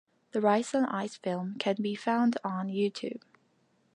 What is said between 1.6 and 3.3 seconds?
be found on YouTube.